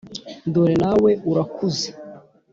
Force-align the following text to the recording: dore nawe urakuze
dore 0.53 0.75
nawe 0.83 1.11
urakuze 1.31 1.87